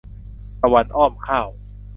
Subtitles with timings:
[0.61, 1.49] ตะวันอ้อมข้าว